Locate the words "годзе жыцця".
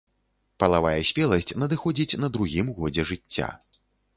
2.81-3.53